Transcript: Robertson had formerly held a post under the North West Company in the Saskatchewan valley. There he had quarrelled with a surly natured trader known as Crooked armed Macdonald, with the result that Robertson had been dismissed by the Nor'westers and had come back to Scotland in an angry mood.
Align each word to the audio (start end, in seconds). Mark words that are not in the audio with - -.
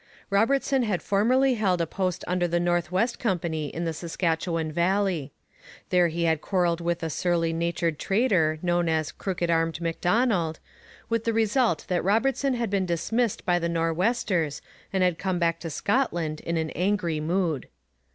Robertson 0.31 0.81
had 0.81 1.03
formerly 1.03 1.53
held 1.53 1.79
a 1.79 1.85
post 1.85 2.23
under 2.27 2.47
the 2.47 2.59
North 2.59 2.91
West 2.91 3.19
Company 3.19 3.67
in 3.67 3.85
the 3.85 3.93
Saskatchewan 3.93 4.71
valley. 4.71 5.31
There 5.91 6.07
he 6.07 6.23
had 6.23 6.41
quarrelled 6.41 6.81
with 6.81 7.03
a 7.03 7.09
surly 7.11 7.53
natured 7.53 7.99
trader 7.99 8.57
known 8.63 8.89
as 8.89 9.11
Crooked 9.11 9.51
armed 9.51 9.79
Macdonald, 9.79 10.59
with 11.07 11.23
the 11.25 11.33
result 11.33 11.85
that 11.87 12.03
Robertson 12.03 12.55
had 12.55 12.71
been 12.71 12.87
dismissed 12.87 13.45
by 13.45 13.59
the 13.59 13.69
Nor'westers 13.69 14.59
and 14.91 15.03
had 15.03 15.19
come 15.19 15.37
back 15.37 15.59
to 15.59 15.69
Scotland 15.69 16.39
in 16.41 16.57
an 16.57 16.71
angry 16.71 17.19
mood. 17.19 17.67